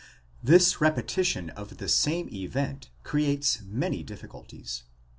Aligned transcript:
This 0.41 0.81
repetition 0.81 1.51
of 1.51 1.77
the 1.77 1.87
same 1.87 2.27
event 2.33 2.89
creates 3.03 3.61
many 3.63 4.01
difficulties. 4.01 4.81